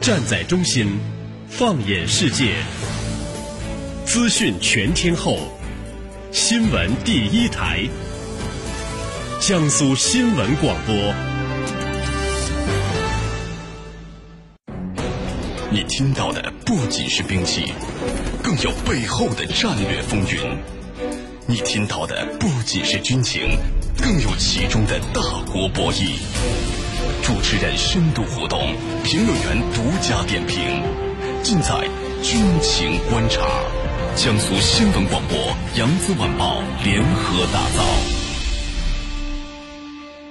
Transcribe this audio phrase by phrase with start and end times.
[0.00, 0.98] 站在中心，
[1.50, 2.54] 放眼世界，
[4.06, 5.36] 资讯全天候，
[6.32, 7.86] 新闻第一台，
[9.40, 10.94] 江苏新闻广播。
[15.70, 17.70] 你听到的不仅是兵器，
[18.42, 20.56] 更有背后的战略风云；
[21.46, 23.58] 你听到的不仅是军情，
[23.98, 25.20] 更有其中的大
[25.52, 26.14] 国博弈。
[27.32, 28.58] 主持人深度互动，
[29.04, 30.82] 评论员独家点评，
[31.44, 31.88] 尽在
[32.24, 33.46] 军情观察。
[34.16, 35.38] 江苏新闻广播、
[35.78, 37.84] 扬子晚报联合打造，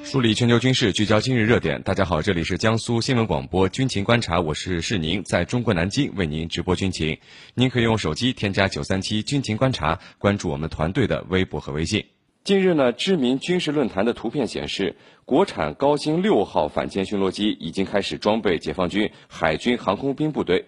[0.03, 1.81] 梳理全球军事，聚焦今日热点。
[1.83, 7.17] 大家好，这里是江苏新闻广播军情观察，我是世宁，在中国南京为您直播军情。
[7.53, 12.03] 您可以用手机添加九三七军情观察，关注我们团队的微博和微信。
[12.43, 20.65] 近日呢，知名军事论坛的图片显示，国产高新六号反潜巡逻机已经开始装备解放军海军航空兵部队。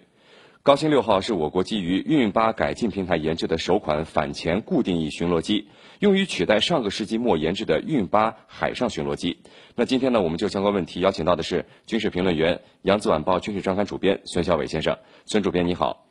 [0.61, 9.39] 高新六号是我国基于运八改进平台研制的首款反潜固定翼巡逻机，用于取代上个世纪末研制的运八海上巡逻机。
[9.75, 14.95] 那今天呢，我们就相关问题邀请到的是军事评论员、扬子晚报军事专刊主编孙晓伟先生。
[15.25, 16.05] 孙主编你好。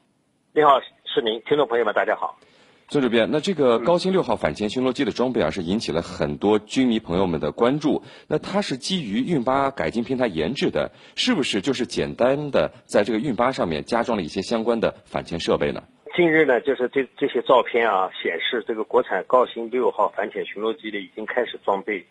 [0.53, 2.37] 你好，是您，听众朋友们大家好。
[2.93, 8.03] 孙主编，那这个高新六号反潜巡逻机的装备啊，是引起了很多军迷朋友们的关注。
[8.27, 15.85] 那它是基于运八改进平台研制的，是不是就是简单的在这个运八上面加装了一些相关的反潜设备呢？
[16.17, 22.05] 近日呢，就是这这些照片啊，显示这个国产高新六号反潜巡逻机呢，已经开始装备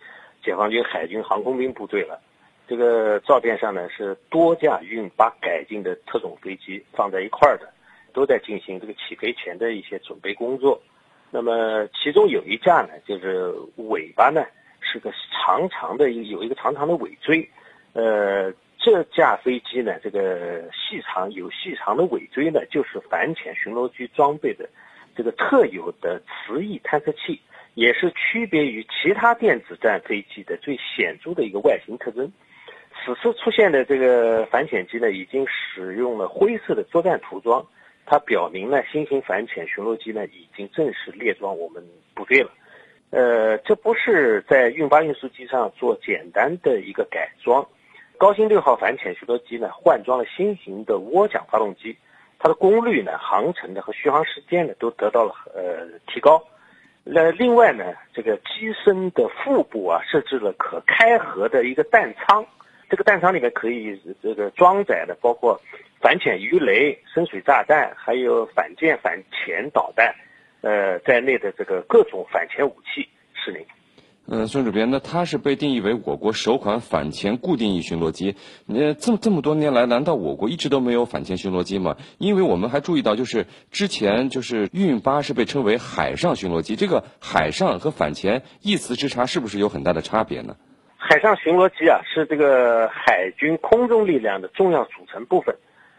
[0.46, 2.22] 解放军海军航空兵部队了。
[2.70, 7.70] 这个照片上呢，是多架运八改进的特种飞机放在一块儿的。
[8.14, 10.82] 都在进行这个起飞前的一些准备工作，
[11.32, 14.46] 那么其中有一架呢，就是尾巴呢
[14.80, 17.48] 是个长长的，有一个长长的尾椎，
[17.94, 24.68] 呃，这架飞机呢，这个细长有细长的尾椎呢，就是反潜巡逻机装备的
[25.16, 27.40] 这个特有的磁翼探测器，
[27.74, 32.32] 也是区别于其他电子战飞机的最显著的一个外形特征。
[33.06, 37.66] 此次出现的这个反潜机呢，已经使用了灰色的作战涂装。
[38.12, 41.84] 它表明呢，新型反潜巡逻机呢已经正式列装我们
[42.16, 42.50] 部队了。
[43.12, 47.68] 呃，这不是在运八运输机上做简单的一个改装。
[48.18, 51.96] 高新六号反潜巡逻机呢换装了新型的涡桨发动机，
[52.40, 56.44] 它的功率呢、航程呢和续航时间呢都得到了呃提高。
[57.04, 62.44] 那另外呢，这个机身的腹部啊设置了可开合的一个弹仓，
[62.90, 65.62] 这个弹仓里面可以这个装载的包括。
[66.02, 70.16] 反潜鱼雷、深水炸弹，还有反舰反潜导弹，
[70.62, 73.66] 呃，在内的这个各种反潜武器，是您。
[74.28, 78.38] 嗯，孙主编，那它是被定义为我国首款反潜固定翼巡逻机。
[78.66, 81.98] 那这么这么多年来，难道我国一直都没有反潜巡逻机吗？
[82.18, 90.56] 因为我们还注意到，就是之前就是运八是被称为海上巡逻机，这个海上和反潜一词之差，是不是有很大的差别呢？
[91.02, 95.56] 海上巡逻机啊，是这个海军空中力量的重要组成部分。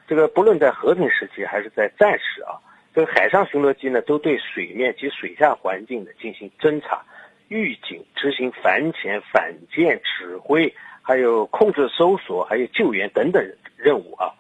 [0.07, 2.61] 这个不论在和平时期还是在战时啊，
[2.95, 7.03] 这个海上巡逻机呢，都对水面及水下环境的进行侦察、
[7.49, 13.43] 预警、执行反潜、反舰指挥，还有控制、搜索，还有救援等等
[13.79, 14.31] 任务啊。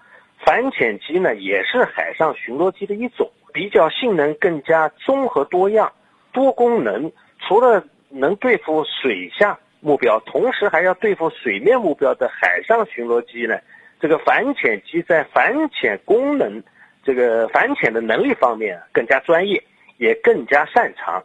[0.44, 5.91] 反潜机呢，也是海上巡逻机的一种，比较性能更加综合多样、
[6.32, 7.10] 多功能。
[7.48, 13.59] 除了能对付水下目标，同时还要对付水面目标的海上巡逻机呢。
[14.01, 16.63] 这个反潜机在反潜功能、
[17.03, 19.63] 这个反潜的能力方面更加专业，
[19.99, 21.23] 也更加擅长。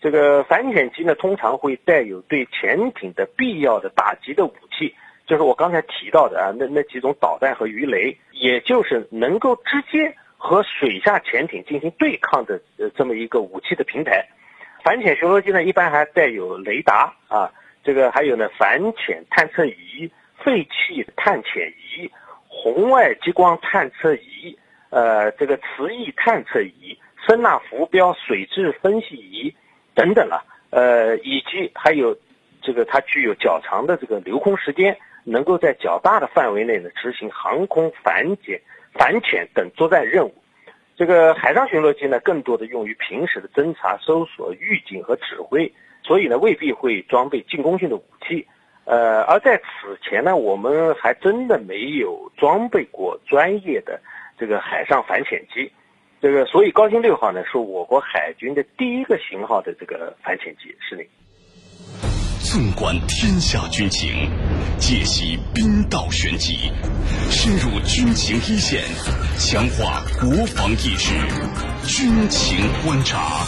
[0.00, 4.94] 这个反潜机呢，通常会带有对潜艇的必要的打击的武器，
[5.26, 14.26] 就是我刚才提到的啊，那那几种导弹和鱼雷，也就是能够直接和水下潜艇进行对抗的呃这么一个武器的平台。
[14.84, 17.50] 反潜巡逻机呢，一般还带有雷达啊，
[17.88, 20.12] 这个还有呢反潜探测仪。
[20.44, 22.08] 废气探潜仪、
[22.46, 24.56] 红外激光探测仪、
[24.88, 26.96] 呃，这个磁异探测仪、
[27.26, 29.52] 声纳浮标水质分析仪
[29.96, 32.16] 等等了，呃，以及还有
[32.62, 38.60] 这个它具有较长的这个留空时间，能够在较大的范围内呢执行航空反潜、
[38.94, 40.32] 反潜等作战任务。
[40.96, 45.70] 这个海上巡逻机呢，更多的用于平时的侦察、搜索、预警和指挥，
[46.08, 48.46] 所以呢，未必会装备进攻性的武器。
[48.86, 54.00] 呃，而在此前呢，我们还真的没有装备过专业的
[54.38, 55.70] 这个海上反潜机，
[56.22, 61.04] 这个所以高新六号呢是我国海军的第一个型号的这个反潜机，是的。
[62.40, 64.30] 纵观天下军情，
[64.78, 66.72] 解析兵道玄机，
[67.28, 68.80] 深入军情一线，
[69.36, 71.12] 强化国防意识。
[71.84, 72.56] 军情
[72.86, 73.44] 观察，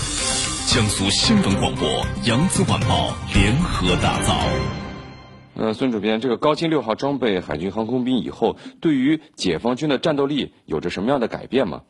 [0.72, 1.88] 江苏新闻广播、
[2.28, 4.32] 扬子晚报联合打造。
[5.56, 11.82] 呃，孙主编，这个高精六号装备海军航空兵以后，对于解放军的战斗力有着什么样的改变吗？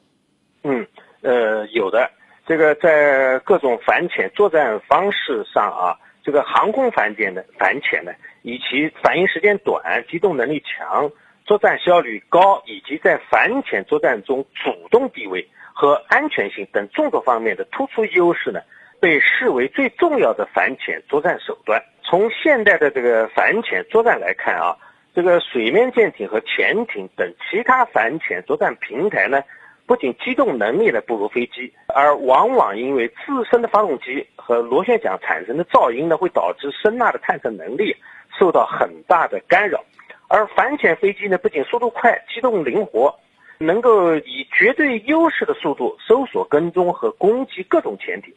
[0.64, 0.86] 嗯，
[1.20, 2.10] 呃，有的。
[2.46, 11.10] 这个在各种反潜作战方式上啊，这个航空反潜的反潜呢，以其反应时间短、机动能力强、
[11.50, 18.60] 作战效率高，以及在反潜作战中主动地位和安全性等众多方面的突出优势呢，
[19.00, 21.82] 被视为最重要的反潜作战手段。
[22.04, 24.76] 从现代的这个反潜作战来看啊，
[25.12, 29.42] 这个水面舰艇和潜艇等其他反潜作战平台呢。
[29.86, 37.96] 不仅机动能力呢不如飞机，而往往因为自身的发动机和螺旋桨产生的噪音呢，会导致声呐的探测能力
[38.38, 39.84] 受到很大的干扰。
[40.32, 43.18] 而反潜飞机呢，不仅速度快、机动灵活，
[43.58, 48.32] 能够以绝对优势的速度搜索、跟踪和攻击各种潜艇，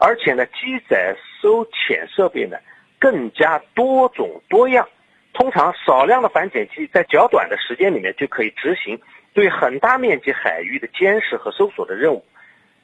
[0.00, 2.56] 而且呢，机载搜潜设备呢
[2.98, 4.88] 更加多种多样。
[5.34, 9.00] 通常少量的反潜机在较短的时间里面就可以执行。
[9.32, 12.24] 对很大面积海域的监视和搜索的任务，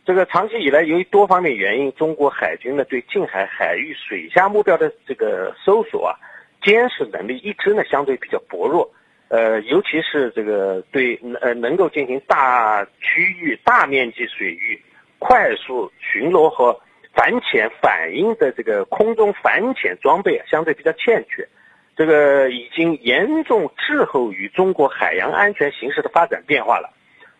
[0.04, 6.14] 这个长期以来由于多方面原因，中国海军呢对近海海域水下目标的这个搜索啊、
[6.62, 8.90] 监视能力一直呢相对比较薄弱，
[9.28, 14.80] 呃，尤其是这个对呃能够进行大区域、大面积水域
[15.18, 16.80] 快速巡逻和
[17.14, 21.46] 反潜反应的这个空中反潜装备相对比较欠缺。
[21.94, 26.90] 这个已经严重滞后于中国海洋安全形势的发展变化了，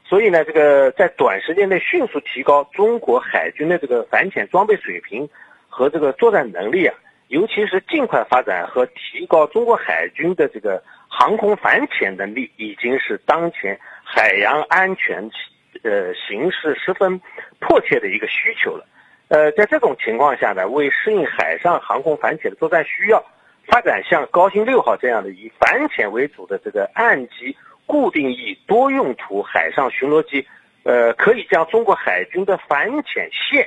[0.05, 5.27] 所以呢，这个在短时间内迅速提高中国海军的这个反潜装备水平
[5.71, 6.95] 和这个作战能力啊，
[7.33, 15.31] 尤其是尽快发展和提高中国海军的这个航空反潜能力，已经是当前海洋安全
[15.83, 17.19] 呃形势十分
[17.59, 18.85] 迫切的一个需求了。
[19.29, 23.25] 呃，在这种情况下呢，为适应海上航空反潜的作战需要。
[23.67, 27.57] 发展像高新六号这样的以反潜为主的这个岸基
[27.87, 30.47] 固定翼多用途海上巡逻机，
[30.83, 33.67] 呃，可以将中国海军的反潜线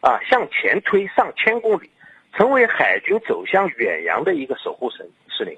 [0.00, 1.90] 啊向前推上千公里，
[2.36, 5.06] 成为海军走向远洋的一个守护神。
[5.36, 5.56] 司令，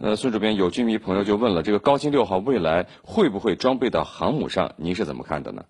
[0.00, 4.72] 呃，孙主编，有军迷朋友就问了，这个高新六号未来会不会装备到航母上？
[4.76, 5.64] 您是怎么看的呢？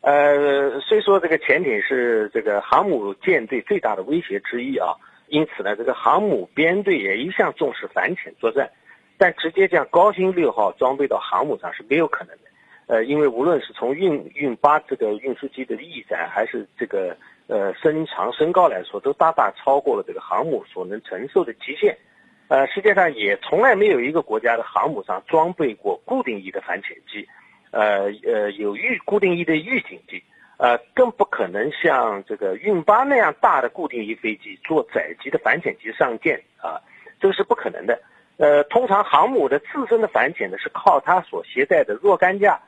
[0.00, 4.94] 呃，虽说这个潜艇是这个航母舰队最大的威胁之一啊。
[5.30, 8.70] 因此呢，这个航母编队也一向重视反潜作战，
[9.18, 12.44] 但直接将高新六号装备到航母上是没有可能的。
[12.86, 17.14] 呃，因为无论是从运运八这个运输机的翼展，还是这个
[17.48, 21.98] 呃身长身高来说，都大大超过了这个航母所能承受的极限。
[22.46, 27.28] 呃，世界上也从来没有一个国家的航母上装备过固定翼的反潜机，
[27.72, 30.22] 呃呃有预固定翼的预警机。
[30.56, 36.82] 呃，更不可能像这个运八那样大的固定翼飞机做载机的反潜机上舰啊，
[37.20, 37.96] 这个是不可能的。
[38.38, 42.60] 呃，通常航母的自身的反潜呢是靠它所携带的若干架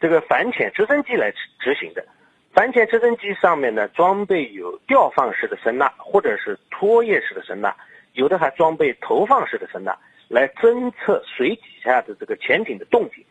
[0.00, 2.04] 这个反潜直升机来执行的。
[2.52, 7.74] 反潜直升机上面呢装备有吊放式的声呐或者是拖曳式的声呐，
[8.12, 9.96] 有的还装备投放式的声呐
[10.28, 13.24] 来侦测水底下的这个潜艇的动静。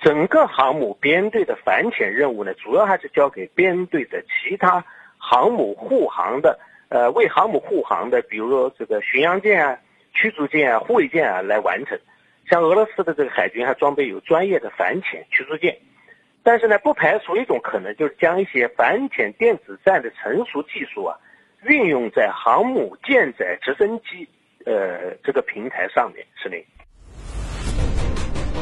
[0.00, 4.84] 整个航母编队的反潜任务呢，主要还是交给编队的其他
[5.18, 9.78] 航母护航的，呃，为航母护航的，比如说这个巡洋舰啊、
[10.12, 11.98] 驱逐舰啊、护卫舰啊来完成。
[12.50, 15.78] 像俄罗斯的这个海军还装备有专业的反潜驱逐舰，
[16.46, 21.16] 但是呢，不排除一种可能，就是将一些反潜电子战的成熟技术啊，
[21.62, 24.28] 运用在航母舰载直升机
[24.66, 26.62] 呃这个平台上面，司令。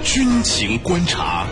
[0.04, 1.44] 军情观察。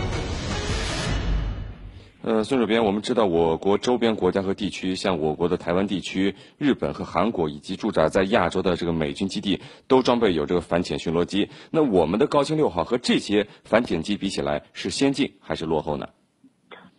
[2.23, 11.49] 呃，孙主编，我们知道我国周边国家和地区，像我国的台湾地区、日本和韩国，以及驻扎在亚洲的这个美军基地，都装备有这个反潜巡逻机。
[11.71, 16.07] 那我们的高清六号和这些反潜机比起来，是先进还是落后呢？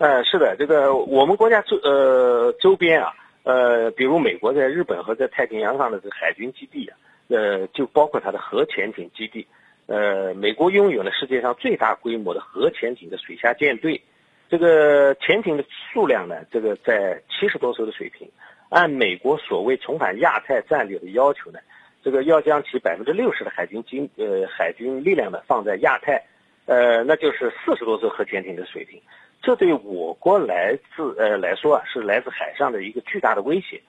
[0.02, 3.12] 呃，是的，这个我们国家周呃周边啊，
[3.44, 9.47] 呃，比如美国在日本和在太平洋上的这个海军基地啊，呃，就包括它的核潜艇基地。
[9.87, 14.02] 呃，美国拥有了世界上最大规模的核潜艇的水下舰队，
[14.50, 18.28] 这个潜艇的数量呢，这个在七十多艘的水平。
[18.71, 21.61] 按美国所谓重返亚太战略的要求呢，
[22.02, 26.25] 这个要将其百分之六十的海军军呃海军力量呢放在亚太，
[26.66, 29.00] 呃，那就是四十多艘核潜艇的水平。
[29.43, 33.83] 这对我国来自呃来说啊，是来自海上的一个巨大的威胁。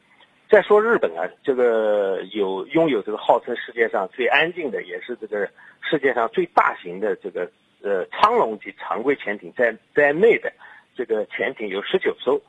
[0.50, 5.48] 再说日本啊，这个有拥有这个号称世界上最安静的，也是这个
[5.82, 7.50] 世界上最大型的这个
[7.82, 10.52] 呃苍龙级常规潜艇在在内的
[10.96, 12.42] 这个潜艇有十九艘。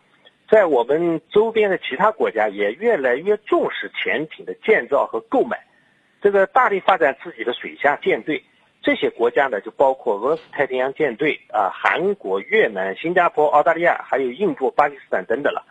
[0.49, 5.63] 在我们周边的其他国家也越来越重视潜艇的建造和购买，
[6.23, 8.43] 这个大力发展自己的水下舰队。
[8.85, 15.65] 这些国家呢，就包括俄罗斯太平洋舰队啊、韩国、越南、新加坡、澳大利亚，还有印度、巴基斯坦等等了。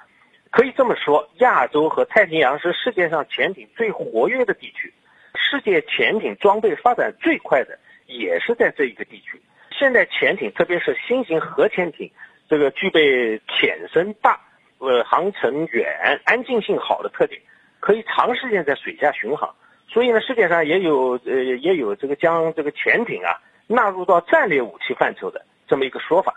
[0.50, 4.92] 可以这么说，亚洲和太平洋是世界上潜艇最活跃的地区，
[5.36, 7.78] 世界潜艇装备发展最快的
[8.08, 9.40] 也是在这一个地区。
[9.72, 12.12] 现在潜艇，特别是新型核潜艇，
[12.50, 14.40] 这个具备潜深大。
[14.80, 17.40] 呃，航程远、安静性好的特点，
[17.80, 19.56] 可以长时间在水下巡航。
[19.94, 26.34] 所以呢，世界上也有呃也有这个将这个潜艇啊纳入到战略武器范畴的这么一个说法。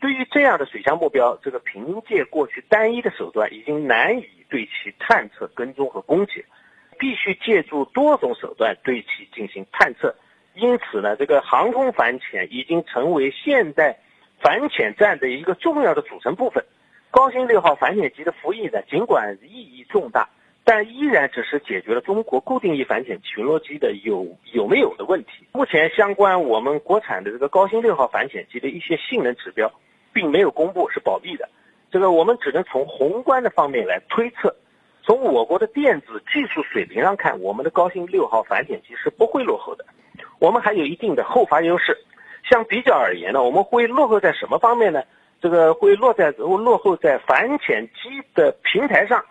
[0.00, 6.44] 对于这样的水下目标，这个凭借过去单一的手段已经难以对其探测、跟踪和攻击，
[6.98, 10.14] 必须借助多种手段对其进行探测。
[10.54, 13.98] 因此呢，这个航空反潜已经成为现代
[14.40, 16.64] 反潜战的一个重要的组成部分。
[17.10, 20.28] 高新六号反潜机的服役呢，尽管意义重大，
[20.64, 25.46] 但依然只是解决了中国固定翼反潜巡逻机的有有没有的问题。
[25.52, 29.70] 目前相关我们国产的这个高新六号反潜机的一些性能指标，
[30.12, 31.48] 并没有公布，是保密的。
[31.90, 34.54] 这个我们只能从宏观的方面来推测。
[35.04, 39.84] 从我国的电子技术水平上看，我们的高新六号反潜机是不会落后的。
[40.38, 41.98] 我们还有一定的后发优势。
[42.48, 45.02] 相比较而言呢，我们会落后在什么方面呢？
[45.40, 49.24] 这个会落在落后在反潜机的平台上，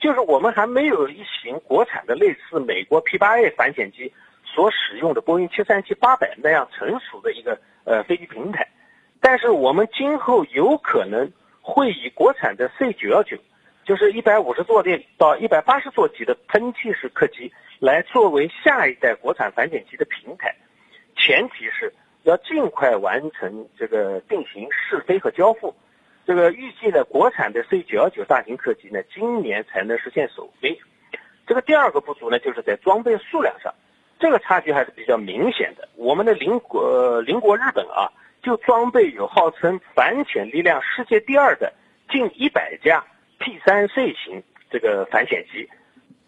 [0.00, 4.12] 就是我们还没有一型国产的类似美国 P8A 反潜机
[4.44, 8.66] 所使用的波音737-800那样成熟的一个呃飞机平台，
[9.20, 11.30] 但是我们今后有可能
[11.60, 13.38] 会以国产的 C919，
[13.84, 20.56] 就是150座的到180座级的喷气式客机来作为下一代国产反潜机的平台，
[21.16, 21.92] 前提是。
[22.24, 25.74] 要尽快完成这个定型试飞和交付，
[26.26, 30.78] 这个预计呢，国产的 C 九幺九大型客机呢，今年才能实现首飞。
[31.46, 33.74] 这个第二个不足呢，就是在装备数量上，
[34.18, 35.88] 这个差距还是比较明显的。
[35.96, 38.12] 我们的邻国邻国日本啊，
[38.42, 41.72] 就装备有号称反潜力量世界第二的
[42.10, 43.04] 近一百架
[43.38, 45.68] P 三 C 型这个反潜机。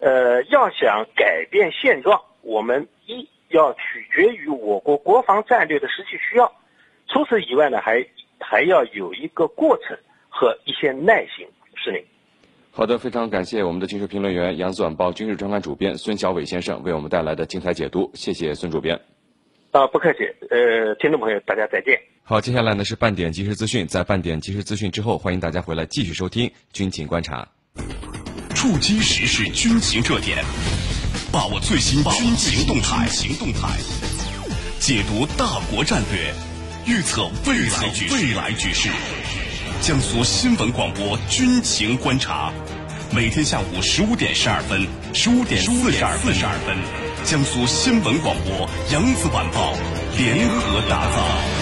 [0.00, 3.28] 呃，要想改变现状，我们一。
[3.52, 6.50] 要取决于我国国防战略的实际需要，
[7.06, 7.98] 除此以外呢，还
[8.52, 9.96] 还要有一个过程
[10.28, 11.46] 和一些耐心。
[11.74, 12.04] 是您。
[12.70, 18.10] 好的，非常感谢我们的军事评论员、扬子晚报军事专栏主编孙小伟先生为我们带来的精彩解读。
[18.12, 19.00] 谢谢孙主编。
[19.70, 20.18] 啊，不客气。
[20.50, 21.98] 呃，听众朋友，大家再见。
[22.24, 27.48] 好，接下来呢是半点即时资讯，在半点即时资讯之后，欢迎大家回来继续收听军情观察。
[28.54, 30.44] 触击时事军情热点。
[31.32, 33.78] 把握最新军情动态，行动态，
[34.78, 36.30] 解读大国战略，
[36.84, 38.88] 预测未来未来局势。
[39.80, 42.52] 江苏新闻广播军情观察，
[43.14, 46.76] 每天下午十五点十二分，十五点四十二分，
[47.24, 49.74] 江苏新闻广播扬子晚报
[50.16, 51.61] 联合打造。